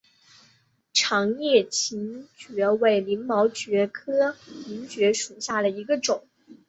[0.93, 4.35] 长叶黔蕨为鳞毛蕨科
[4.65, 6.27] 黔蕨属下的一个种。